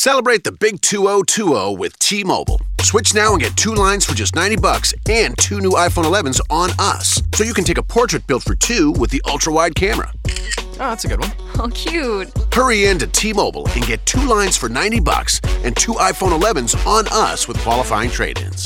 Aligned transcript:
Celebrate 0.00 0.44
the 0.44 0.52
big 0.52 0.80
2020 0.80 1.74
with 1.74 1.98
T-Mobile. 1.98 2.60
Switch 2.82 3.14
now 3.14 3.32
and 3.32 3.42
get 3.42 3.56
two 3.56 3.74
lines 3.74 4.04
for 4.04 4.14
just 4.14 4.32
90 4.32 4.54
bucks 4.58 4.94
and 5.10 5.36
two 5.38 5.60
new 5.60 5.72
iPhone 5.72 6.04
11s 6.04 6.40
on 6.50 6.70
us. 6.78 7.20
So 7.34 7.42
you 7.42 7.52
can 7.52 7.64
take 7.64 7.78
a 7.78 7.82
portrait 7.82 8.24
built 8.28 8.44
for 8.44 8.54
two 8.54 8.92
with 8.92 9.10
the 9.10 9.20
ultra-wide 9.26 9.74
camera. 9.74 10.12
Oh, 10.24 10.76
that's 10.78 11.04
a 11.04 11.08
good 11.08 11.18
one. 11.18 11.32
Oh, 11.58 11.68
cute. 11.74 12.30
Hurry 12.54 12.84
in 12.86 13.00
to 13.00 13.08
T-Mobile 13.08 13.66
and 13.70 13.84
get 13.84 14.06
two 14.06 14.24
lines 14.24 14.56
for 14.56 14.68
90 14.68 15.00
bucks 15.00 15.40
and 15.64 15.76
two 15.76 15.94
iPhone 15.94 16.30
11s 16.30 16.76
on 16.86 17.08
us 17.10 17.48
with 17.48 17.58
qualifying 17.58 18.08
trade-ins. 18.08 18.64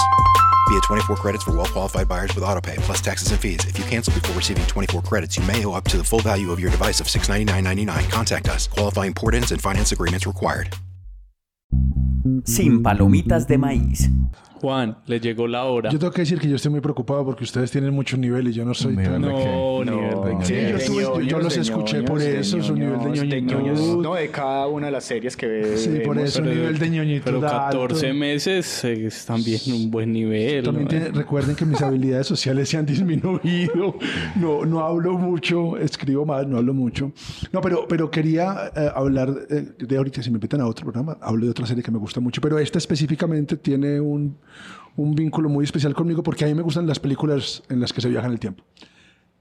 Via 0.69 0.81
24 0.83 1.17
credits 1.17 1.45
for 1.45 1.57
well-qualified 1.57 2.09
buyers 2.09 2.35
with 2.35 2.45
autopay 2.45 2.77
plus 2.83 3.01
taxes 3.01 3.31
and 3.31 3.41
fees. 3.41 3.65
If 3.65 3.79
you 3.79 3.87
cancel 3.87 4.13
before 4.13 4.37
receiving 4.37 4.67
24 4.67 5.01
credits, 5.01 5.39
you 5.39 5.45
may 5.45 5.65
owe 5.65 5.73
up 5.73 5.85
to 5.85 5.97
the 5.97 6.05
full 6.05 6.21
value 6.21 6.53
of 6.53 6.61
your 6.61 6.71
device 6.71 7.01
of 7.01 7.07
$699.99. 7.07 8.11
Contact 8.11 8.51
us. 8.51 8.67
Qualifying 8.67 9.15
port-ins 9.15 9.51
and 9.51 9.63
finance 9.63 9.93
agreements 9.93 10.27
required. 10.27 10.77
Sin 12.45 12.83
palomitas 12.83 13.47
de 13.47 13.59
maíz. 13.59 14.11
Juan, 14.63 14.97
le 15.07 15.19
llegó 15.19 15.49
la 15.49 15.65
hora. 15.65 15.91
Yo 15.91 15.99
tengo 15.99 16.13
que 16.13 16.23
decir 16.23 16.39
que 16.39 16.49
yo 16.49 16.55
estoy 16.55 16.71
muy 16.71 16.81
preocupado 16.81 17.25
porque 17.25 17.43
ustedes 17.43 17.69
tienen 17.73 17.93
mucho 17.93 18.17
nivel 18.17 18.47
y 18.47 18.53
yo 18.53 18.65
no 18.65 18.75
soy 18.75 18.95
tan... 18.95 19.21
No, 19.21 19.85
nivel 19.85 20.39
de 20.39 20.79
Sí, 20.79 20.95
yo, 21.27 21.41
los 21.41 21.57
escuché 21.57 22.03
por 22.05 22.23
eso, 22.23 22.63
su 22.63 22.77
nivel 22.77 23.29
de 23.29 23.43
ñoños, 23.43 23.81
No, 23.99 24.15
de 24.15 24.29
cada 24.31 24.69
una 24.69 24.87
de 24.87 24.93
las 24.93 25.03
series 25.03 25.37
que 25.37 25.49
ve. 25.49 25.77
Sí, 25.77 25.99
por 26.05 26.17
eso, 26.17 26.43
nivel 26.43 26.79
de 26.79 26.91
ñoñitud 26.91 27.25
Pero 27.25 27.39
alto. 27.39 27.81
14 27.81 28.13
meses 28.13 28.85
eh, 28.85 29.07
es 29.07 29.27
también 29.27 29.61
un 29.67 29.91
buen 29.91 30.13
nivel. 30.13 30.65
También 30.65 30.85
¿no? 30.85 30.91
tiene- 30.91 31.09
recuerden 31.09 31.57
que 31.57 31.65
mis 31.67 31.83
habilidades 31.83 32.29
sociales 32.29 32.69
se 32.69 32.77
han 32.77 32.87
disminuido. 32.87 33.99
No, 34.37 34.65
no 34.65 34.81
hablo 34.81 35.19
mucho, 35.19 35.77
escribo 35.77 36.25
más, 36.25 36.47
no 36.47 36.59
hablo 36.59 36.73
mucho. 36.73 37.11
No, 37.53 37.61
pero, 37.61 37.87
pero 37.89 38.11
quería 38.13 38.71
eh, 38.77 38.91
hablar 38.95 39.35
eh, 39.51 39.73
de 39.77 39.97
ahorita, 39.97 40.23
si 40.23 40.31
me 40.31 40.37
invitan 40.37 40.61
a 40.61 40.67
otro 40.69 40.85
programa, 40.85 41.19
hablo 41.21 41.47
de 41.47 41.51
otra 41.51 41.67
serie 41.67 41.83
que 41.83 41.91
me 41.91 41.99
gusta 41.99 42.21
mucho, 42.21 42.41
pero 42.41 42.61
esta 42.61 42.79
específicamente 42.79 43.57
tiene 43.57 44.01
un, 44.01 44.37
un 44.97 45.15
vínculo 45.15 45.49
muy 45.49 45.65
especial 45.65 45.95
conmigo 45.95 46.23
porque 46.23 46.45
a 46.45 46.49
mí 46.49 46.55
me 46.55 46.63
gustan 46.63 46.87
las 46.87 46.99
películas 47.01 47.63
en 47.69 47.81
las 47.81 47.93
que 47.93 48.01
se 48.01 48.09
viaja 48.09 48.27
en 48.27 48.33
el 48.33 48.39
tiempo. 48.41 48.65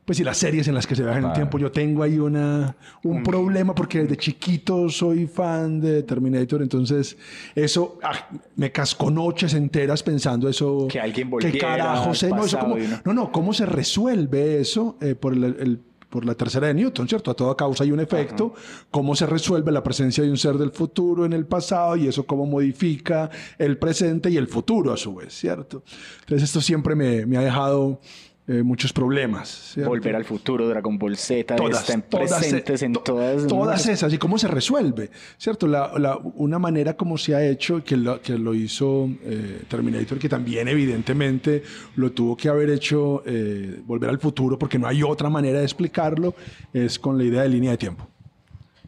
Pues 0.05 0.19
y 0.19 0.23
las 0.23 0.37
series 0.37 0.67
en 0.67 0.73
las 0.73 0.87
que 0.87 0.95
se 0.95 1.03
viaja 1.03 1.19
en 1.19 1.25
el 1.25 1.33
tiempo. 1.33 1.59
Yo 1.59 1.71
tengo 1.71 2.01
ahí 2.01 2.17
una, 2.17 2.75
un 3.03 3.21
problema 3.21 3.75
porque 3.75 3.99
desde 3.99 4.17
chiquito 4.17 4.89
soy 4.89 5.27
fan 5.27 5.79
de 5.79 6.01
Terminator, 6.03 6.61
entonces 6.63 7.15
eso 7.53 7.99
ah, 8.03 8.27
me 8.55 8.71
cascó 8.71 9.11
noches 9.11 9.53
enteras 9.53 10.01
pensando 10.01 10.49
eso. 10.49 10.87
Que 10.89 10.99
alguien 10.99 11.27
¿Qué 11.27 11.31
volviera 11.31 11.59
carajo 11.59 12.09
al 12.09 12.15
sé? 12.15 12.29
No, 12.29 12.43
eso 12.43 12.57
como- 12.59 12.77
no, 13.05 13.13
no, 13.13 13.31
¿cómo 13.31 13.53
se 13.53 13.65
resuelve 13.67 14.59
eso 14.59 14.97
eh, 15.01 15.13
por 15.13 15.33
el- 15.33 15.43
el- 15.43 15.79
por 16.11 16.25
la 16.25 16.35
tercera 16.35 16.67
de 16.67 16.73
Newton, 16.75 17.07
¿cierto? 17.07 17.31
A 17.31 17.33
toda 17.33 17.55
causa 17.55 17.85
hay 17.85 17.91
un 17.91 18.01
efecto. 18.01 18.53
¿Cómo 18.91 19.15
se 19.15 19.25
resuelve 19.25 19.71
la 19.71 19.81
presencia 19.81 20.23
de 20.23 20.29
un 20.29 20.37
ser 20.37 20.55
del 20.55 20.71
futuro 20.71 21.25
en 21.25 21.33
el 21.33 21.45
pasado 21.45 21.95
y 21.95 22.07
eso 22.07 22.25
cómo 22.25 22.45
modifica 22.45 23.31
el 23.57 23.77
presente 23.77 24.29
y 24.29 24.37
el 24.37 24.47
futuro 24.47 24.91
a 24.91 24.97
su 24.97 25.15
vez, 25.15 25.33
¿cierto? 25.33 25.83
Entonces 26.19 26.49
esto 26.49 26.61
siempre 26.61 26.95
me, 26.95 27.25
me 27.25 27.37
ha 27.37 27.41
dejado 27.41 28.01
eh, 28.47 28.63
muchos 28.63 28.91
problemas. 28.91 29.47
¿cierto? 29.73 29.89
Volver 29.89 30.15
al 30.15 30.25
futuro, 30.25 30.67
Dragon 30.67 30.97
Ball 30.97 31.15
Z, 31.15 31.55
Todas, 31.55 31.81
están 31.81 32.01
todas, 32.09 32.33
presentes 32.39 32.81
en 32.81 32.93
to- 32.93 33.01
todas. 33.01 33.47
Todas 33.47 33.87
esas. 33.87 34.11
¿Y 34.13 34.17
cómo 34.17 34.37
se 34.37 34.47
resuelve? 34.47 35.09
¿Cierto? 35.37 35.67
La- 35.67 35.91
la- 35.99 36.17
una 36.17 36.57
manera 36.59 36.95
como 36.97 37.17
se 37.17 37.35
ha 37.35 37.45
hecho, 37.47 37.83
que 37.83 37.95
lo, 37.97 38.19
que 38.21 38.37
lo 38.37 38.53
hizo 38.53 39.09
eh, 39.23 39.61
Terminator, 39.69 40.17
que 40.17 40.27
también 40.29 40.67
evidentemente 40.67 41.63
lo 41.95 42.11
tuvo 42.11 42.35
que 42.35 42.49
haber 42.49 42.69
hecho 42.71 43.23
eh, 43.25 43.81
Volver 43.85 44.09
al 44.09 44.19
Futuro, 44.19 44.57
porque 44.57 44.77
no 44.79 44.87
hay 44.87 45.03
otra 45.03 45.29
manera 45.29 45.59
de 45.59 45.65
explicarlo, 45.65 46.33
es 46.73 46.97
con 46.99 47.17
la 47.17 47.23
idea 47.23 47.43
de 47.43 47.49
línea 47.49 47.71
de 47.71 47.77
tiempo. 47.77 48.07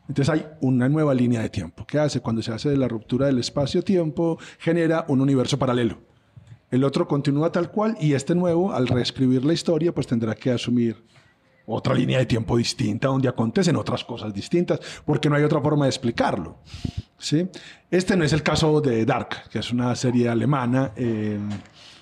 Entonces 0.09 0.29
hay 0.33 0.45
una 0.59 0.89
nueva 0.89 1.13
línea 1.13 1.41
de 1.41 1.49
tiempo. 1.49 1.85
¿Qué 1.87 1.97
hace? 1.97 2.19
Cuando 2.19 2.41
se 2.41 2.51
hace 2.51 2.75
la 2.75 2.87
ruptura 2.89 3.27
del 3.27 3.39
espacio-tiempo, 3.39 4.37
genera 4.59 5.05
un 5.07 5.21
universo 5.21 5.57
paralelo. 5.57 5.97
El 6.73 6.83
otro 6.83 7.07
continúa 7.07 7.51
tal 7.51 7.69
cual 7.69 7.95
y 8.01 8.13
este 8.13 8.33
nuevo, 8.33 8.73
al 8.73 8.87
reescribir 8.87 9.45
la 9.45 9.53
historia, 9.53 9.93
pues 9.93 10.07
tendrá 10.07 10.33
que 10.33 10.49
asumir 10.49 10.97
otra 11.67 11.93
línea 11.93 12.17
de 12.17 12.25
tiempo 12.25 12.57
distinta 12.57 13.09
donde 13.09 13.29
acontecen 13.29 13.75
otras 13.75 14.03
cosas 14.03 14.33
distintas, 14.33 14.79
porque 15.05 15.29
no 15.29 15.35
hay 15.35 15.43
otra 15.43 15.61
forma 15.61 15.85
de 15.85 15.89
explicarlo. 15.89 16.57
¿sí? 17.19 17.47
Este 17.91 18.17
no 18.17 18.23
es 18.23 18.33
el 18.33 18.41
caso 18.41 18.81
de 18.81 19.05
Dark, 19.05 19.51
que 19.51 19.59
es 19.59 19.71
una 19.71 19.95
serie 19.95 20.27
alemana 20.27 20.93
eh, 20.95 21.37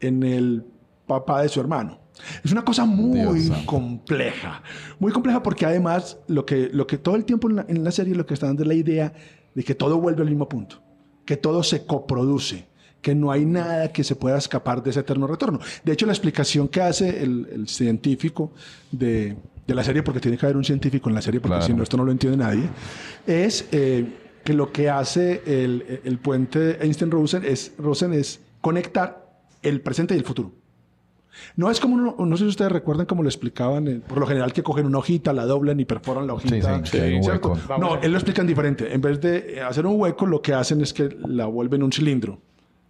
en 0.00 0.22
el 0.22 0.64
papá 1.06 1.42
de 1.42 1.50
su 1.50 1.60
hermano. 1.60 2.00
Es 2.42 2.52
una 2.52 2.64
cosa 2.64 2.86
muy 2.86 3.40
Dios 3.40 3.58
compleja, 3.66 4.62
muy 4.98 5.12
compleja 5.12 5.42
porque 5.42 5.66
además 5.66 6.16
lo 6.28 6.46
que, 6.46 6.70
lo 6.72 6.86
que 6.86 6.96
todo 6.96 7.16
el 7.16 7.26
tiempo 7.26 7.50
en 7.50 7.56
la, 7.56 7.66
en 7.68 7.84
la 7.84 7.90
serie 7.90 8.14
lo 8.14 8.24
que 8.24 8.32
está 8.32 8.46
dando 8.46 8.62
es 8.62 8.68
la 8.68 8.74
idea 8.74 9.12
de 9.56 9.64
que 9.64 9.74
todo 9.74 9.98
vuelve 9.98 10.22
al 10.22 10.28
mismo 10.28 10.48
punto, 10.48 10.80
que 11.24 11.36
todo 11.36 11.62
se 11.64 11.84
coproduce, 11.86 12.66
que 13.00 13.14
no 13.14 13.30
hay 13.32 13.44
nada 13.46 13.90
que 13.92 14.04
se 14.04 14.14
pueda 14.14 14.36
escapar 14.38 14.82
de 14.82 14.90
ese 14.90 15.00
eterno 15.00 15.26
retorno. 15.26 15.58
De 15.82 15.92
hecho, 15.92 16.06
la 16.06 16.12
explicación 16.12 16.68
que 16.68 16.82
hace 16.82 17.22
el, 17.22 17.48
el 17.50 17.68
científico 17.68 18.52
de, 18.92 19.36
de 19.66 19.74
la 19.74 19.82
serie, 19.82 20.02
porque 20.02 20.20
tiene 20.20 20.36
que 20.36 20.44
haber 20.46 20.56
un 20.56 20.64
científico 20.64 21.08
en 21.08 21.14
la 21.14 21.22
serie, 21.22 21.40
porque 21.40 21.54
Claro. 21.56 21.66
si 21.66 21.72
no, 21.74 21.82
esto 21.82 21.96
no 21.96 22.04
lo 22.04 22.12
entiende 22.12 22.36
nadie, 22.36 22.68
es 23.26 23.66
eh, 23.72 24.06
que 24.44 24.52
lo 24.52 24.70
que 24.72 24.90
hace 24.90 25.42
el, 25.46 26.00
el 26.04 26.18
puente 26.18 26.78
Einstein-Rosen 26.84 27.44
es, 27.44 27.72
Rosen 27.78 28.12
es 28.12 28.40
conectar 28.60 29.26
el 29.62 29.80
presente 29.80 30.14
y 30.14 30.18
el 30.18 30.24
futuro. 30.24 30.52
No 31.56 31.70
es 31.70 31.80
como, 31.80 31.94
uno- 31.94 32.14
no 32.18 32.36
sé 32.36 32.44
si 32.44 32.48
ustedes 32.48 32.72
recuerdan 32.72 33.06
cómo 33.06 33.22
lo 33.22 33.28
explicaban, 33.28 33.88
eh, 33.88 34.00
por 34.06 34.18
lo 34.18 34.26
general 34.26 34.52
que 34.52 34.62
cogen 34.62 34.86
una 34.86 34.98
hojita, 34.98 35.32
la 35.32 35.44
doblan 35.46 35.78
y 35.80 35.84
perforan 35.84 36.26
la 36.26 36.34
hojita. 36.34 36.84
sí, 36.84 36.98
hueco. 37.22 37.58
No, 37.78 37.96
él 38.00 38.10
lo 38.12 38.18
explican 38.18 38.46
diferente. 38.46 38.92
En 38.94 39.00
vez 39.00 39.20
de 39.20 39.56
eh, 39.56 39.60
hacer 39.62 39.86
un 39.86 40.00
hueco, 40.00 40.26
lo 40.26 40.40
que 40.42 40.54
hacen 40.54 40.80
es 40.80 40.92
que 40.92 41.16
la 41.26 41.46
vuelven 41.46 41.82
un 41.82 41.92
cilindro. 41.92 42.38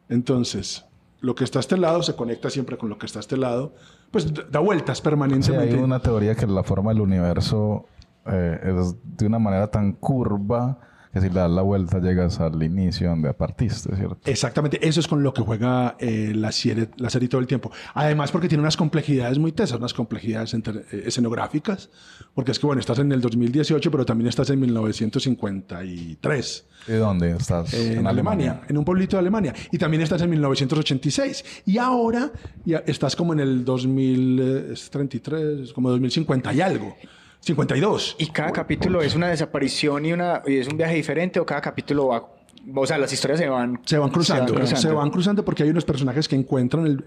Entonces, 0.08 0.84
lo 1.20 1.34
que 1.34 1.44
está 1.44 1.58
a 1.58 1.60
este 1.60 1.76
lado 1.76 2.02
se 2.02 2.14
conecta 2.14 2.50
siempre 2.50 2.76
con 2.76 2.88
lo 2.88 2.98
que 2.98 3.06
está 3.06 3.19
a 3.19 3.20
este 3.20 3.37
lado. 3.37 3.75
Pues 4.10 4.32
da 4.50 4.60
vueltas 4.60 4.98
Sí, 4.98 5.04
permanentemente. 5.04 5.75
hay 5.75 5.81
una 5.82 5.98
teoría 6.00 6.34
que 6.34 6.46
la 6.46 6.62
forma 6.62 6.93
del 6.93 7.00
universo 7.00 7.87
eh, 8.26 8.58
es 8.62 8.94
de 9.16 9.26
una 9.26 9.38
manera 9.38 9.69
tan 9.69 9.93
curva 9.93 10.78
Que 11.17 11.23
si 11.23 11.29
le 11.31 11.41
das 11.41 11.51
la 11.51 11.63
vuelta 11.63 11.99
llegas 11.99 12.41
al 12.41 12.63
inicio 12.63 13.09
donde 13.09 13.33
partiste, 13.33 13.97
¿cierto? 13.97 14.19
Exactamente, 14.27 14.87
eso 14.87 15.01
es 15.01 15.09
con 15.09 15.23
lo 15.23 15.33
que 15.33 15.41
juega 15.41 15.97
eh, 15.99 16.33
la, 16.35 16.53
serie, 16.53 16.91
la 16.99 17.09
serie 17.09 17.27
todo 17.27 17.41
el 17.41 17.47
tiempo. 17.47 17.71
Además, 17.95 18.31
porque 18.31 18.49
tiene 18.49 18.61
unas 18.61 18.77
complejidades 18.77 19.39
muy 19.39 19.53
tesas, 19.53 19.79
unas 19.79 19.95
complejidades 19.95 20.53
enter- 20.53 20.85
eh, 20.93 21.05
escenográficas, 21.07 21.89
porque 22.35 22.51
es 22.53 22.59
que, 22.59 22.67
bueno, 22.67 22.81
estás 22.81 22.99
en 22.99 23.11
el 23.13 23.23
2018, 23.23 23.91
pero 23.91 24.05
también 24.05 24.29
estás 24.29 24.51
en 24.51 24.61
1953. 24.61 26.67
¿Y 26.89 26.93
dónde 26.93 27.31
estás? 27.31 27.73
eh, 27.73 27.95
en, 27.95 28.07
Alemania, 28.07 28.61
en 28.69 28.77
un 28.77 28.85
pueblito 28.85 29.17
de 29.17 29.21
Alemania. 29.21 29.55
Y 29.73 29.79
también 29.79 30.03
estás 30.03 30.21
en 30.21 30.29
1986. 30.29 31.63
Y 31.65 31.79
ahora 31.79 32.31
ya 32.67 32.83
estás 32.87 33.17
como 33.17 33.33
en 33.33 33.41
el 33.41 33.65
2033, 33.65 35.73
como 35.73 35.89
2050 35.91 36.53
y 36.53 36.61
algo. 36.61 36.95
52. 37.41 38.17
¿Y 38.19 38.27
cada 38.29 38.50
capítulo 38.53 39.03
es 39.03 39.15
una 39.15 39.29
desaparición 39.29 40.05
y, 40.06 40.12
una, 40.12 40.43
y 40.47 40.56
es 40.56 40.69
un 40.69 40.77
viaje 40.77 40.94
diferente 40.94 41.38
o 41.41 41.47
cada 41.47 41.61
capítulo 41.61 42.09
va... 42.09 42.29
O 42.75 42.85
sea, 42.85 42.99
las 42.99 43.12
historias 43.12 43.38
se 43.38 43.49
van... 43.49 43.81
Se 43.85 43.97
van 43.97 44.11
cruzando, 44.11 44.49
se 44.49 44.53
van 44.55 44.67
cruzando, 44.67 45.11
cruzando. 45.12 45.44
porque 45.44 45.62
hay 45.62 45.71
unos 45.71 45.85
personajes 45.85 46.27
que 46.27 46.35
encuentran 46.35 46.85
el, 46.85 47.05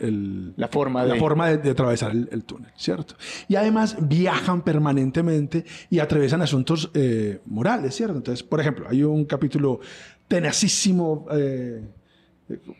el- 0.00 0.54
La 0.56 0.68
forma 0.68 1.04
la 1.04 1.12
de- 1.14 1.20
forma 1.20 1.48
de, 1.50 1.58
de 1.58 1.70
atravesar 1.70 2.12
el, 2.12 2.30
el 2.32 2.44
túnel, 2.44 2.72
¿cierto? 2.76 3.14
Y 3.46 3.56
además 3.56 3.98
viajan 4.00 4.62
permanentemente 4.62 5.66
y 5.90 5.98
atraviesan 5.98 6.40
asuntos 6.40 6.90
eh, 6.94 7.40
morales, 7.44 7.94
¿cierto? 7.94 8.16
Entonces, 8.16 8.42
por 8.42 8.58
ejemplo, 8.58 8.86
hay 8.88 9.02
un 9.02 9.26
capítulo 9.26 9.80
tenacísimo, 10.28 11.26
eh, 11.30 11.82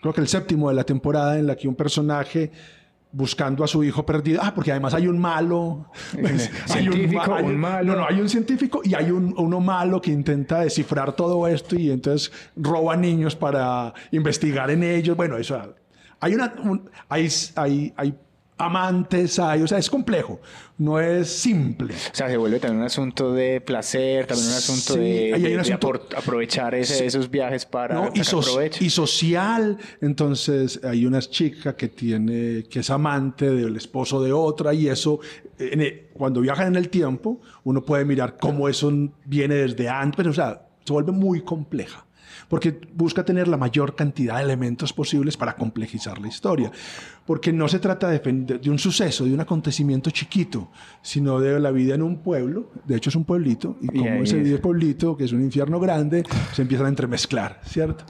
creo 0.01 0.15
que 0.15 0.21
el 0.23 0.29
séptimo 0.29 0.71
de 0.71 0.75
la 0.75 0.85
temporada, 0.85 1.39
en 1.39 1.47
la 1.47 1.55
que 1.57 1.69
un 1.69 1.75
personaje 1.75 2.51
buscando 3.17 3.65
a 3.65 3.67
su 3.67 3.83
hijo 3.83 4.05
perdido. 4.05 4.41
Ah, 4.43 4.53
porque 4.55 4.71
además 4.71 4.93
hay 4.93 5.07
un 5.09 5.19
malo. 5.19 5.87
pues, 6.21 6.51
hay 6.71 6.89
ma- 7.17 7.41
un 7.41 7.57
malo. 7.57 7.93
No, 7.95 8.01
no, 8.01 8.07
hay 8.07 8.21
un 8.21 8.29
científico 8.29 8.83
y 8.85 8.95
hay 8.95 9.11
un, 9.11 9.35
uno 9.39 9.59
malo 9.61 10.01
que 10.03 10.11
intenta 10.11 10.61
descifrar 10.61 11.13
todo 11.15 11.49
esto 11.49 11.77
y 11.77 11.91
entonces 11.91 12.31
roba 12.57 12.95
niños 12.97 13.35
para 13.35 13.95
investigar 14.13 14.71
en 14.71 14.83
ellos. 14.83 15.17
Bueno, 15.17 15.37
eso. 15.39 15.75
Hay 16.21 16.35
una. 16.35 16.55
un- 16.63 16.91
hay, 17.09 17.29
hay, 17.57 17.93
hay 17.97 18.15
amantes, 18.59 19.39
hay. 19.39 19.63
O 19.63 19.67
sea, 19.67 19.79
es 19.79 19.91
complejo. 19.91 20.41
No 20.79 21.01
es 21.01 21.29
simple. 21.29 21.95
O 21.95 22.15
sea, 22.15 22.29
se 22.29 22.37
vuelve 22.37 22.59
también 22.61 22.81
un 22.81 22.87
asunto 22.87 23.33
de 23.33 23.61
placer, 23.61 24.27
también 24.27 24.49
un 24.49 24.55
asunto 24.55 24.95
Sí, 24.95 25.01
de, 25.01 25.35
hay 25.35 25.43
de- 25.43 25.59
asunto- 25.61 26.07
aprovechar 26.17 26.75
ese- 26.75 27.07
esos 27.07 27.31
viajes 27.31 27.65
para 27.67 27.95
¿no? 27.95 28.11
y, 28.15 28.23
so- 28.25 28.41
provecho. 28.41 28.85
y 28.85 28.91
social. 28.91 29.79
Entonces 30.01 30.81
hay 30.85 31.07
una 31.07 31.21
chica 31.21 31.77
que 31.77 31.89
tiene 31.89 32.65
que 32.69 32.81
es 32.81 32.91
amante 32.91 33.51
del 33.51 33.77
esposo 33.77 34.23
de 34.23 34.33
otra 34.33 34.75
y 34.75 34.89
eso 34.89 35.21
en 35.59 35.81
el- 35.81 36.07
cuando 36.13 36.41
viajan 36.41 36.69
en 36.69 36.77
el 36.77 36.89
tiempo 36.91 37.41
uno 37.65 37.83
puede 37.83 38.05
mirar 38.05 38.37
cómo 38.39 38.69
eso 38.69 38.93
viene 39.25 39.55
desde 39.55 39.89
antes, 39.89 40.17
pero 40.17 40.31
o 40.31 40.35
sea 40.35 40.63
se 40.85 40.93
vuelve 40.93 41.13
muy 41.13 41.41
compleja. 41.43 42.05
Porque 42.49 42.81
busca 42.95 43.25
tener 43.25 43.49
la 43.49 43.57
mayor 43.57 43.95
cantidad 43.95 44.37
de 44.39 44.45
elementos 44.45 44.93
posibles 44.93 45.37
para 45.37 45.57
complejizar 45.57 46.19
la 46.21 46.29
historia. 46.29 46.71
Porque 47.27 47.53
no 47.53 47.67
se 47.69 47.79
trata 47.79 48.09
de, 48.09 48.19
de- 48.21 48.71
un 48.71 48.79
suceso, 48.79 49.25
de 49.25 49.35
un 49.35 49.41
acontecimiento 49.41 50.11
chiquito, 50.11 50.71
sino 51.03 51.41
de 51.41 51.59
la 51.61 51.71
vida 51.71 51.95
en 51.95 52.03
un 52.03 52.19
pueblo. 52.19 52.71
De 52.85 52.97
hecho, 52.97 53.11
es 53.11 53.17
un 53.17 53.25
pueblito. 53.25 53.77
Y 53.81 53.87
como 53.89 54.05
ahí 54.05 54.23
ese 54.23 54.55
es. 54.55 54.61
pueblito, 54.61 55.17
que 55.17 55.25
es 55.25 55.33
un 55.33 55.43
infierno 55.43 55.81
grande, 55.81 56.25
se 56.53 56.63
empiezan 56.63 56.87
a 56.87 56.89
entremezclar, 56.91 57.61
¿cierto? 57.65 58.05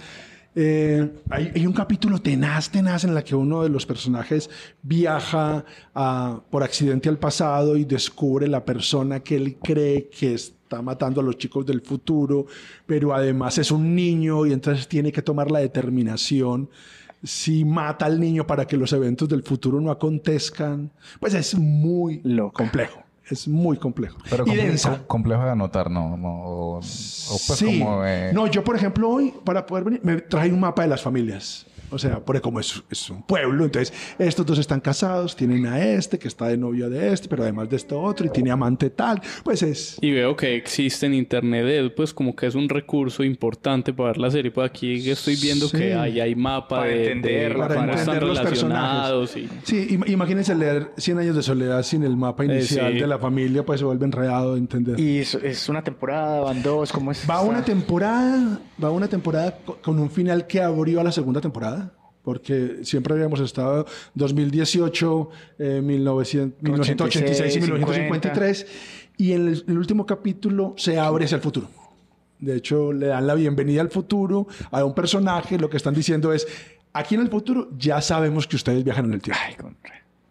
Eh, 0.59 1.13
hay, 1.29 1.53
hay 1.55 1.67
un 1.67 1.75
capítulo 1.75 2.19
tenaz, 2.19 2.71
tenaz, 2.71 3.05
en 3.05 3.15
la 3.15 3.23
que 3.23 3.35
uno 3.35 3.63
de 3.63 3.69
los 3.69 3.85
personajes 3.85 4.49
viaja 4.83 5.67
a- 5.95 6.41
por 6.51 6.63
accidente 6.63 7.11
al 7.11 7.19
pasado 7.19 7.77
y 7.77 7.85
descubre 7.85 8.49
la 8.49 8.65
persona 8.65 9.21
que 9.21 9.37
él 9.37 9.59
cree 9.63 10.09
que 10.09 10.33
está 10.33 10.81
matando 10.81 11.21
a 11.21 11.25
los 11.25 11.37
chicos 11.37 11.67
del 11.67 11.83
futuro, 11.83 12.47
pero 12.87 13.15
además 13.15 13.59
es 13.59 13.71
un 13.71 13.95
niño 13.95 14.47
y 14.47 14.55
entonces 14.55 14.89
tiene 14.89 15.13
que 15.13 15.21
tomar 15.21 15.51
la 15.51 15.59
determinación 15.59 16.71
si 17.23 17.65
mata 17.67 18.07
al 18.07 18.19
niño 18.19 18.47
para 18.47 18.67
que 18.67 18.77
los 18.79 18.93
eventos 18.95 19.29
del 19.29 19.43
futuro 19.43 19.79
no 19.81 19.91
acontezcan. 19.91 20.91
Pues 21.21 21.35
es 21.35 21.55
muy 21.55 22.21
Loca. 22.25 22.63
complejo. 22.63 23.03
Es 23.29 23.49
muy 23.49 23.77
complejo. 23.77 24.19
Pero 24.31 24.45
y 24.47 24.55
densa. 24.55 24.91
com- 24.99 25.07
complejo 25.07 25.45
de 25.45 25.51
anotar, 25.51 25.91
¿no? 25.91 26.17
no 26.17 26.29
o, 26.45 26.77
o 26.77 26.81
pues 26.81 27.43
sí. 27.59 27.81
como... 27.81 28.05
eh, 28.05 28.31
No, 28.33 28.47
yo, 28.47 28.63
por 28.63 28.77
ejemplo, 28.77 29.09
hoy, 29.11 29.35
para 29.45 29.67
poder 29.67 29.85
venir, 29.85 30.01
me 30.05 30.17
traje 30.21 30.51
un 30.53 30.61
mapa 30.61 30.83
de 30.83 30.89
las 30.89 31.03
familias. 31.03 31.67
O 31.91 31.99
sea, 31.99 32.21
porque 32.21 32.41
como 32.41 32.59
es, 32.61 32.83
es 32.91 33.09
un 33.11 33.23
pueblo, 33.23 33.65
entonces 33.65 33.93
estos 34.19 34.45
dos 34.47 34.59
están 34.59 34.81
casados, 34.81 35.37
tienen 35.37 35.67
a 35.67 35.81
este 35.85 36.19
que 36.19 36.29
está 36.29 36.49
de 36.49 36.57
novio 36.57 36.91
de 36.91 37.13
este, 37.13 37.29
pero 37.29 37.43
además 37.45 37.69
de 37.71 37.77
esto 37.77 38.01
otro, 38.01 38.27
y 38.27 38.31
tiene 38.31 38.51
amante 38.51 38.91
tal. 38.91 39.21
Pues 39.45 39.63
es. 39.63 39.97
Y 40.01 40.11
veo 40.11 40.35
que 40.37 40.57
existe 40.57 41.07
en 41.07 41.15
internet, 41.15 41.93
pues 41.97 42.13
como 42.13 42.35
que 42.35 42.47
es 42.47 42.55
un 42.55 42.69
recurso 42.69 43.23
importante 43.25 43.93
para 43.93 44.09
ver 44.11 44.19
la 44.19 44.31
serie. 44.31 44.51
Pues 44.51 44.69
aquí 44.71 45.09
estoy 45.11 45.37
viendo 45.37 45.69
Sí. 45.69 45.77
que 45.79 45.95
ahí 45.95 46.21
hay 46.21 46.35
mapa 46.35 46.77
Para 46.81 46.87
de, 46.91 47.51
cómo 47.53 47.69
para 47.69 47.75
están 47.75 47.89
entender 47.91 48.23
los 48.25 48.39
relacionados. 48.39 49.37
Y... 49.37 49.49
Sí, 49.65 49.89
im- 49.91 50.09
imagínense 50.11 50.55
leer 50.55 50.91
100 50.97 51.19
años 51.19 51.37
de 51.37 51.43
soledad 51.43 51.83
sin 51.83 52.03
el 52.03 52.17
mapa 52.17 52.45
Eh, 52.45 52.47
inicial 52.47 52.93
sí. 52.93 52.99
de 53.01 53.07
la 53.07 53.19
familia, 53.19 53.65
pues 53.65 53.81
se 53.81 53.87
vuelve 53.87 54.05
enredado 54.07 54.55
de 54.55 54.59
entender. 54.61 54.99
Y 54.99 55.19
es, 55.19 55.35
es 55.35 55.69
una 55.69 55.83
temporada, 55.83 56.41
van 56.41 56.63
dos, 56.63 56.93
¿cómo 56.93 57.13
es? 57.13 57.23
Va 57.29 57.41
una 57.43 57.65
temporada, 57.65 58.61
va 58.83 58.91
una 58.91 59.09
temporada 59.09 59.57
co- 59.65 59.79
con 59.83 59.99
un 59.99 60.11
final 60.11 60.47
que 60.47 60.61
abrió 60.61 61.01
a 61.01 61.05
la 61.05 61.13
segunda 61.13 61.41
temporada. 61.41 61.86
Porque 62.27 62.79
siempre 62.83 63.15
habíamos 63.15 63.39
estado 63.39 63.87
2018, 64.15 65.31
eh, 65.61 65.81
1900 65.81 66.61
1986 66.61 67.55
y 67.57 67.61
1953. 67.61 68.67
Y 69.17 69.31
en 69.33 69.47
el, 69.47 69.65
el 69.69 69.79
último 69.79 70.05
capítulo 70.05 70.75
se 70.77 70.99
abre 70.99 71.27
hacia 71.27 71.37
el 71.37 71.41
futuro. 71.43 71.69
De 72.41 72.57
hecho, 72.57 72.93
le 72.93 73.07
dan 73.07 73.29
la 73.29 73.37
bienvenida 73.37 73.81
al 73.81 73.91
futuro 73.91 74.49
a 74.73 74.85
un 74.85 74.93
personaje. 74.93 75.57
Lo 75.57 75.71
que 75.71 75.77
están 75.77 75.95
diciendo 75.95 76.33
es, 76.33 76.49
aquí 76.93 77.15
en 77.15 77.21
el 77.21 77.29
futuro 77.31 77.69
ya 77.79 78.01
sabemos 78.01 78.49
que 78.49 78.57
ustedes 78.57 78.83
viajan 78.83 79.05
en 79.05 79.13
el 79.13 79.23
tiempo. 79.23 79.41
Ay, 79.47 79.55
con- 79.55 79.77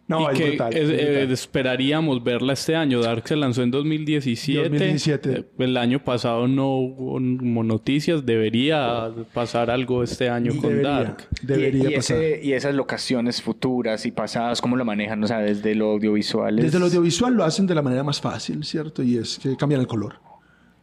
No, 0.08 0.20
y 0.20 0.34
es 0.34 0.38
que 0.38 0.48
brutal. 0.50 0.72
es- 0.72 0.88
es 0.88 1.00
eh, 1.00 1.32
esperaríamos 1.32 2.22
verla 2.22 2.52
este 2.52 2.76
año. 2.76 3.00
Dark 3.00 3.26
se 3.26 3.34
lanzó 3.34 3.62
en 3.64 3.72
2017. 3.72 4.68
2017. 4.68 5.30
Eh, 5.32 5.44
El 5.58 5.76
año 5.76 6.02
pasado 6.04 6.46
no 6.46 6.76
hubo 6.76 7.18
noticias. 7.64 8.24
Debería 8.24 9.10
pasar 9.34 9.68
algo 9.70 10.02
este 10.04 10.28
año 10.28 10.52
con 10.60 10.70
Debería, 10.70 10.90
Dark. 10.90 11.28
debería 11.42 11.90
y, 11.90 11.92
y 11.92 11.96
pasar. 11.96 12.16
ese- 12.18 12.40
y 12.44 12.52
esas 12.52 12.74
locaciones 12.74 13.42
futuras 13.42 14.06
y 14.06 14.12
pasadas, 14.12 14.60
¿cómo 14.60 14.76
lo 14.76 14.84
manejan? 14.84 15.22
O 15.24 15.26
sea, 15.26 15.38
desde 15.38 15.74
lo 15.74 15.90
audiovisual. 15.90 16.58
es- 16.58 16.66
Desde 16.66 16.78
lo 16.78 16.86
audiovisual 16.86 17.34
lo 17.34 17.42
hacen 17.44 17.66
de 17.66 17.74
la 17.74 17.82
manera 17.82 18.04
más 18.04 18.20
fácil, 18.20 18.62
¿cierto? 18.64 19.02
Y 19.02 19.16
es 19.18 19.38
que 19.42 19.56
cambian 19.56 19.80
el 19.80 19.86
color. 19.88 20.20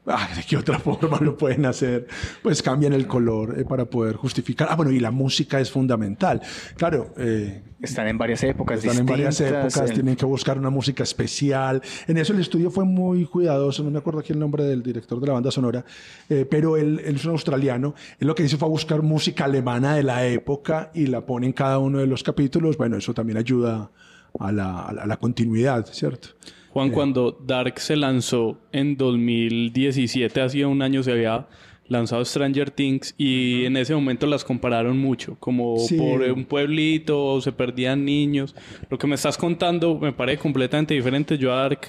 Ah, 0.06 0.28
¿De 0.36 0.44
qué 0.44 0.58
otra 0.58 0.80
forma 0.80 1.18
lo 1.22 1.38
pueden 1.38 1.66
hacer? 1.66 2.08
Pues 2.42 2.62
cambian 2.62 2.92
el 2.94 3.08
color 3.08 3.58
eh, 3.60 3.64
para 3.64 3.86
poder 3.86 4.16
justificar. 4.18 4.68
Ah, 4.70 4.76
bueno, 4.76 4.92
y 4.92 5.00
la 5.00 5.12
música 5.12 5.60
es 5.62 5.72
fundamental. 5.72 6.42
Claro, 6.76 7.14
eh, 7.18 7.64
Están 7.82 8.08
en 8.10 8.18
varias 8.18 8.44
épocas 8.44 8.84
están 8.84 8.98
en 9.00 9.06
varias 9.06 9.40
épocas, 9.40 9.78
en- 9.90 9.94
tienen 9.94 10.16
que 10.18 10.26
buscar 10.26 10.58
una 10.58 10.70
música 10.70 11.04
especial. 11.04 11.82
En 12.06 12.18
eso 12.18 12.34
el 12.34 12.40
estudio 12.42 12.70
fue 12.70 12.84
muy 12.84 13.26
cuidadoso, 13.26 13.82
no 13.82 13.92
me 13.92 14.00
acuerdo 14.00 14.20
aquí 14.20 14.34
el 14.34 14.40
nombre 14.40 14.66
del 14.66 14.84
director 14.84 15.22
de 15.22 15.28
la 15.28 15.34
banda 15.34 15.52
sonora, 15.52 15.86
eh, 16.30 16.46
pero 16.50 16.76
él, 16.76 17.02
él 17.06 17.16
es 17.16 17.24
un 17.24 17.32
australiano. 17.32 17.96
Él 18.20 18.28
lo 18.28 18.36
que 18.36 18.44
hizo 18.44 18.58
fue 18.58 18.68
buscar 18.68 19.02
música 19.04 19.46
alemana 19.46 19.96
de 19.96 20.04
la 20.04 20.26
época 20.28 20.92
y 20.94 21.08
la 21.08 21.26
pone 21.26 21.46
en 21.48 21.54
cada 21.54 21.80
uno 21.80 22.00
de 22.00 22.08
los 22.08 22.24
capítulos. 22.24 22.76
Bueno, 22.78 22.98
eso 22.98 23.14
también 23.14 23.38
ayuda 23.38 23.90
a 24.38 24.52
la, 24.52 24.82
a 24.82 24.92
la- 24.94 25.04
a 25.04 25.06
la 25.08 25.16
continuidad, 25.18 25.86
¿cierto? 25.86 26.30
Juan, 26.74 26.90
cuando 26.90 27.38
Dark 27.46 27.80
se 27.80 27.96
lanzó 27.96 28.58
en 28.72 28.98
2017, 28.98 30.42
hacía 30.42 30.68
un 30.68 30.82
año 30.82 31.04
se 31.04 31.12
había 31.12 31.48
lanzado 31.88 32.26
Stranger 32.26 32.72
Things 32.72 33.14
y 33.18 33.66
en 33.66 33.78
ese 33.78 33.94
momento 33.94 34.26
las 34.26 34.44
compararon 34.44 34.98
mucho, 34.98 35.36
como 35.40 35.78
Sí. 35.78 35.98
por 35.98 36.22
un 36.24 36.46
pueblito, 36.46 37.40
se 37.42 37.52
perdían 37.52 38.06
niños. 38.06 38.56
Lo 38.90 38.98
que 38.98 39.06
me 39.06 39.16
estás 39.16 39.38
contando 39.38 40.00
me 40.00 40.14
parece 40.14 40.40
completamente 40.42 40.96
diferente. 40.96 41.38
Yo 41.38 41.54
a 41.54 41.58
Dark 41.58 41.82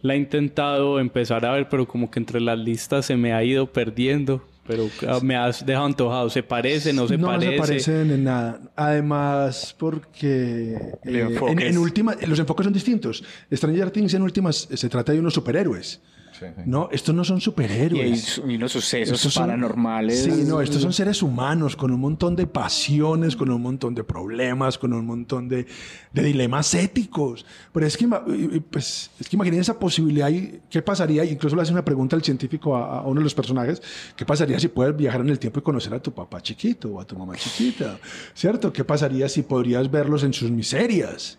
la 0.00 0.14
he 0.14 0.16
intentado 0.16 0.98
empezar 0.98 1.44
a 1.46 1.52
ver, 1.52 1.68
pero 1.68 1.86
como 1.86 2.10
que 2.10 2.18
entre 2.18 2.40
las 2.40 2.58
listas 2.58 3.06
se 3.06 3.16
me 3.16 3.32
ha 3.32 3.44
ido 3.44 3.66
perdiendo. 3.72 4.42
Pero 4.68 4.90
ah, 5.08 5.18
me 5.22 5.34
has 5.34 5.64
dejado 5.64 5.86
antojado. 5.86 6.28
¿Se 6.28 6.42
parece? 6.42 6.92
¿No 6.92 7.08
se 7.08 7.16
no 7.16 7.28
parece? 7.28 7.52
se 7.52 7.58
parecen 7.58 8.10
en 8.10 8.24
nada. 8.24 8.60
Además, 8.76 9.74
porque 9.78 10.76
El 11.02 11.16
eh, 11.16 11.20
enfoque 11.22 11.52
en, 11.52 11.60
en 11.62 11.78
última, 11.78 12.14
los 12.26 12.38
enfoques 12.38 12.64
son 12.64 12.72
distintos. 12.74 13.24
Stranger 13.50 13.90
Things 13.90 14.12
en 14.12 14.22
últimas 14.22 14.68
se 14.70 14.88
trata 14.90 15.12
de 15.12 15.20
unos 15.20 15.32
superhéroes. 15.32 16.02
Sí, 16.38 16.46
sí. 16.54 16.62
No, 16.66 16.88
estos 16.92 17.14
no 17.14 17.24
son 17.24 17.38
y, 17.38 17.40
superhéroes. 17.40 18.20
su- 18.22 18.48
y 18.50 18.56
unos 18.56 18.72
sucesos 18.72 19.16
Estos 19.16 19.32
son- 19.32 19.44
paranormales. 19.44 20.22
Sí, 20.24 20.44
no, 20.46 20.60
estos 20.60 20.80
son 20.82 20.92
seres 20.92 21.22
humanos 21.22 21.74
con 21.76 21.90
un 21.90 22.00
montón 22.00 22.36
de 22.36 22.46
pasiones, 22.46 23.34
con 23.36 23.50
un 23.50 23.60
montón 23.62 23.94
de 23.94 24.04
problemas, 24.04 24.78
con 24.78 24.92
un 24.92 25.04
montón 25.06 25.48
de, 25.48 25.66
de 26.12 26.22
dilemas 26.22 26.72
éticos. 26.74 27.44
Pero 27.72 27.86
es 27.86 27.96
que, 27.96 28.04
y- 28.04 28.56
y, 28.56 28.60
pues, 28.60 29.10
es 29.18 29.28
que 29.28 29.36
imaginen 29.36 29.60
esa 29.60 29.78
posibilidad 29.78 30.28
y 30.28 30.60
qué 30.70 30.82
pasaría, 30.82 31.24
incluso 31.24 31.56
le 31.56 31.62
hace 31.62 31.72
una 31.72 31.84
pregunta 31.84 32.14
al 32.16 32.22
científico 32.22 32.76
a, 32.76 32.98
a 32.98 33.02
uno 33.02 33.20
de 33.20 33.24
los 33.24 33.34
personajes, 33.34 33.82
¿qué 34.16 34.24
pasaría 34.24 34.60
si 34.60 34.68
puedes 34.68 34.96
viajar 34.96 35.20
en 35.22 35.30
el 35.30 35.38
tiempo 35.38 35.58
y 35.60 35.62
conocer 35.62 35.92
a 35.94 36.00
tu 36.00 36.12
papá 36.12 36.40
chiquito 36.40 36.90
o 36.90 37.00
a 37.00 37.04
tu 37.04 37.16
mamá 37.18 37.34
chiquita? 37.36 37.98
¿Cierto? 38.34 38.72
¿Qué 38.72 38.84
pasaría 38.84 39.28
si 39.28 39.42
podrías 39.42 39.90
verlos 39.90 40.22
en 40.22 40.32
sus 40.32 40.50
miserias? 40.50 41.38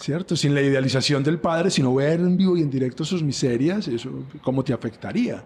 ¿Cierto? 0.00 0.36
Sin 0.36 0.54
la 0.54 0.62
idealización 0.62 1.22
del 1.24 1.38
padre, 1.40 1.70
sino 1.70 1.94
ver 1.94 2.20
en 2.20 2.36
vivo 2.36 2.56
y 2.56 2.62
en 2.62 2.70
directo 2.70 3.04
sus 3.04 3.22
miserias, 3.22 3.88
eso, 3.88 4.24
¿cómo 4.42 4.62
te 4.62 4.72
afectaría? 4.72 5.44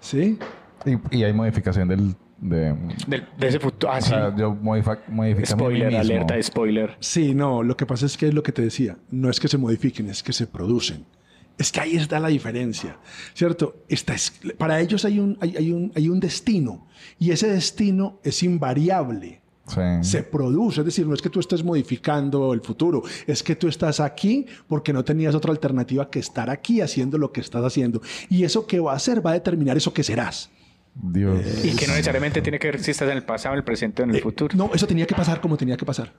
¿Sí? 0.00 0.36
Y, 0.84 1.18
y 1.18 1.24
hay 1.24 1.32
modificación 1.32 1.88
del... 1.88 2.14
De, 2.36 2.74
Del- 3.06 3.26
de 3.38 3.48
ese 3.48 3.60
futuro. 3.60 3.90
Ah, 3.92 3.98
o 3.98 4.02
sí. 4.02 4.08
sea, 4.08 4.34
yo 4.36 4.54
modifico 4.54 5.00
mí 5.08 5.34
Spoiler, 5.46 5.86
mismo. 5.86 6.00
alerta 6.00 6.42
spoiler. 6.42 6.96
Sí, 6.98 7.32
no, 7.34 7.62
lo 7.62 7.76
que 7.76 7.86
pasa 7.86 8.04
es 8.06 8.16
que 8.18 8.26
es 8.28 8.34
lo 8.34 8.42
que 8.42 8.52
te 8.52 8.60
decía, 8.60 8.98
no 9.10 9.30
es 9.30 9.38
que 9.40 9.46
se 9.48 9.56
modifiquen, 9.56 10.10
es 10.10 10.22
que 10.22 10.32
se 10.32 10.46
producen. 10.48 11.06
Es 11.56 11.70
que 11.70 11.80
ahí 11.80 11.94
está 11.96 12.18
la 12.18 12.28
diferencia, 12.28 12.98
¿cierto? 13.32 13.84
Está 13.88 14.14
es- 14.14 14.32
para 14.58 14.80
ellos 14.80 15.04
hay 15.04 15.20
un, 15.20 15.38
hay, 15.40 15.56
hay 15.56 15.70
un, 15.72 15.92
hay 15.94 16.08
un 16.08 16.18
destino 16.18 16.88
y 17.18 17.30
ese 17.30 17.48
destino 17.48 18.18
es 18.24 18.42
invariable. 18.42 19.40
Sí. 19.66 19.80
Se 20.02 20.22
produce, 20.22 20.80
es 20.80 20.84
decir, 20.86 21.06
no 21.06 21.14
es 21.14 21.22
que 21.22 21.30
tú 21.30 21.40
estés 21.40 21.64
modificando 21.64 22.52
el 22.52 22.60
futuro, 22.60 23.02
es 23.26 23.42
que 23.42 23.56
tú 23.56 23.66
estás 23.66 23.98
aquí 23.98 24.44
porque 24.68 24.92
no 24.92 25.02
tenías 25.04 25.34
otra 25.34 25.50
alternativa 25.52 26.10
que 26.10 26.18
estar 26.18 26.50
aquí 26.50 26.80
haciendo 26.82 27.16
lo 27.16 27.32
que 27.32 27.40
estás 27.40 27.64
haciendo. 27.64 28.02
Y 28.28 28.44
eso 28.44 28.66
que 28.66 28.78
va 28.80 28.92
a 28.92 28.96
hacer 28.96 29.24
va 29.24 29.30
a 29.30 29.34
determinar 29.34 29.76
eso 29.76 29.92
que 29.94 30.02
serás. 30.02 30.50
Dios. 30.94 31.40
Y 31.64 31.74
que 31.74 31.86
no 31.86 31.92
necesariamente 31.94 32.40
tiene 32.42 32.58
que 32.58 32.68
ver 32.72 32.80
si 32.80 32.90
estás 32.90 33.08
en 33.10 33.16
el 33.16 33.24
pasado, 33.24 33.54
en 33.54 33.58
el 33.58 33.64
presente 33.64 34.02
o 34.02 34.04
en 34.04 34.10
el 34.10 34.16
Eh, 34.16 34.20
futuro. 34.20 34.54
No, 34.56 34.70
eso 34.74 34.86
tenía 34.86 35.06
que 35.06 35.14
pasar 35.14 35.40
como 35.40 35.56
tenía 35.56 35.76
que 35.76 35.84
pasar. 35.84 36.12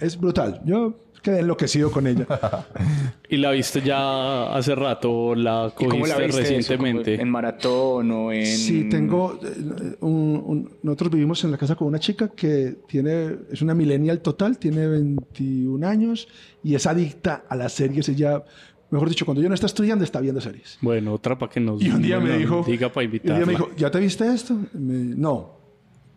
Es 0.00 0.18
brutal. 0.18 0.60
Yo 0.64 0.94
quedé 1.22 1.40
enloquecido 1.40 1.90
con 1.90 2.06
ella. 2.06 2.26
¿Y 3.28 3.36
la 3.38 3.50
viste 3.50 3.82
ya 3.82 4.54
hace 4.54 4.74
rato 4.74 5.34
la 5.34 5.72
¿Y 5.78 5.84
cómo 5.86 6.06
la 6.06 6.14
cogiste 6.14 6.26
viste 6.26 6.40
eso? 6.42 6.52
recientemente? 6.54 7.12
¿Como 7.16 7.22
¿En 7.22 7.30
maratón 7.30 8.10
o 8.12 8.32
en...? 8.32 8.46
Sí, 8.46 8.88
tengo. 8.88 9.38
eh, 9.42 9.96
un- 10.00 10.42
un- 10.46 10.70
nosotros 10.82 11.10
vivimos 11.12 11.42
en 11.44 11.50
la 11.50 11.58
casa 11.58 11.74
con 11.74 11.88
una 11.88 11.98
chica 11.98 12.28
que 12.28 12.78
tiene. 12.86 13.36
Es 13.50 13.60
una 13.60 13.74
millennial 13.74 14.20
total, 14.20 14.58
tiene 14.58 14.86
21 14.86 15.86
años 15.86 16.28
y 16.62 16.74
es 16.76 16.86
adicta 16.86 17.44
a 17.48 17.56
las 17.56 17.72
series. 17.72 18.08
Ella, 18.08 18.44
mejor 18.90 19.08
dicho, 19.08 19.24
cuando 19.24 19.42
yo 19.42 19.48
no 19.48 19.54
está 19.56 19.66
estudiando, 19.66 20.04
está 20.04 20.20
viendo 20.20 20.40
series. 20.40 20.78
Bueno, 20.80 21.12
otra 21.14 21.36
para 21.36 21.50
que 21.50 21.58
nos 21.58 21.82
Y 21.82 21.90
un 21.90 22.00
día 22.02 22.20
me 22.20 22.38
dijo. 22.38 22.62
diga 22.64 22.92
para 22.92 23.02
y 23.02 23.06
un 23.06 23.12
día 23.12 23.18
invitarla. 23.20 23.46
me 23.46 23.52
dijo, 23.52 23.70
¿ya 23.76 23.90
te 23.90 23.98
viste 23.98 24.32
esto? 24.32 24.54
Me- 24.74 25.16
no. 25.16 25.58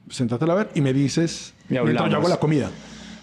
Sentate 0.10 0.46
a 0.50 0.54
ver 0.54 0.70
y 0.76 0.82
me 0.82 0.94
dices. 0.94 1.54
Y 1.70 1.74
mientras 1.74 2.10
yo 2.12 2.18
hago 2.18 2.28
la 2.30 2.38
comida. 2.40 2.70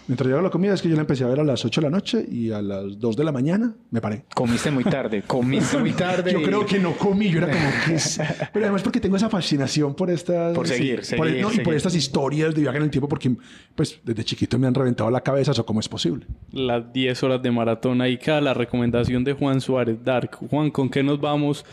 Mientras 0.09 0.27
yo 0.27 0.35
hago 0.37 0.43
la 0.43 0.49
comida 0.49 0.73
es 0.73 0.81
que 0.81 0.89
yo 0.89 0.95
la 0.95 1.01
empecé 1.01 1.23
a 1.23 1.27
ver 1.27 1.39
a 1.39 1.43
las 1.43 1.63
8 1.63 1.81
de 1.81 1.85
la 1.87 1.91
noche 1.95 2.25
y 2.29 2.49
a 2.51 2.63
las 2.63 2.99
2 2.99 3.15
de 3.15 3.23
la 3.23 3.31
mañana 3.31 3.75
me 3.91 4.01
paré. 4.01 4.25
Comiste 4.33 4.71
muy 4.71 4.83
tarde. 4.83 5.21
Comiste 5.27 5.77
muy 5.77 5.91
tarde. 5.91 6.31
Yo 6.33 6.39
y- 6.39 6.43
creo 6.43 6.65
que 6.65 6.79
no 6.79 6.93
comí, 6.97 7.29
yo 7.29 7.37
era 7.37 7.51
como 7.51 7.69
que... 7.85 7.93
es- 7.93 8.19
Pero 8.51 8.65
además 8.65 8.81
porque 8.81 8.99
tengo 8.99 9.15
esa 9.17 9.29
fascinación 9.29 9.93
por 9.93 10.09
estas... 10.09 10.55
Por 10.55 10.67
seguir, 10.67 10.95
por- 11.15 11.27
seguir, 11.27 11.41
no, 11.43 11.53
Y 11.53 11.59
por 11.59 11.75
estas 11.75 11.93
historias 11.93 12.55
de 12.55 12.61
viaje 12.61 12.77
en 12.77 12.83
el 12.85 12.89
tiempo 12.89 13.07
porque 13.07 13.35
pues 13.75 13.99
desde 14.03 14.23
chiquito 14.23 14.57
me 14.57 14.65
han 14.65 14.73
reventado 14.73 15.11
la 15.11 15.21
cabeza, 15.21 15.51
eso 15.51 15.63
cómo 15.63 15.79
es 15.79 15.87
posible. 15.87 16.25
Las 16.51 16.91
10 16.91 17.21
horas 17.23 17.41
de 17.43 17.51
maratón. 17.51 18.01
Ahí 18.01 18.17
queda 18.17 18.41
la 18.41 18.55
recomendación 18.55 19.23
de 19.23 19.33
Juan 19.33 19.61
Suárez, 19.61 20.03
Dark. 20.03 20.31
Juan, 20.49 20.71
¿con 20.71 20.89
qué 20.89 21.03
nos 21.03 21.21
vamos 21.21 21.63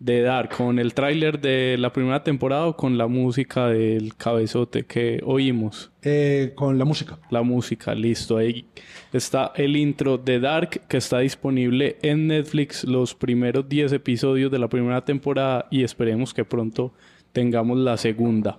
de 0.00 0.22
Dark? 0.22 0.56
¿Con 0.56 0.80
el 0.80 0.94
tráiler 0.94 1.40
de 1.40 1.76
la 1.78 1.92
primera 1.92 2.24
temporada 2.24 2.66
o 2.66 2.76
con 2.76 2.98
la 2.98 3.06
música 3.06 3.68
del 3.68 4.16
cabezote 4.16 4.84
que 4.84 5.20
oímos? 5.24 5.92
Eh, 6.02 6.52
con 6.56 6.78
la 6.78 6.84
música. 6.84 7.18
La 7.30 7.42
música, 7.42 7.94
listo. 7.94 8.38
Ahí 8.38 8.64
está 9.12 9.52
el 9.54 9.76
intro 9.76 10.18
de 10.18 10.40
Dark 10.40 10.80
que 10.88 10.96
está 10.96 11.20
disponible 11.20 11.98
en 12.02 12.26
Netflix 12.26 12.82
los 12.82 13.14
primeros 13.14 13.68
10 13.68 13.92
episodios 13.92 14.50
de 14.50 14.58
la 14.58 14.68
primera 14.68 15.04
temporada 15.04 15.68
y 15.70 15.84
esperemos 15.84 16.34
que 16.34 16.44
pronto 16.44 16.92
tengamos 17.32 17.78
la 17.78 17.96
segunda. 17.96 18.58